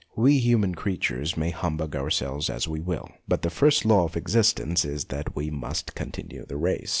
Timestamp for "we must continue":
5.35-6.43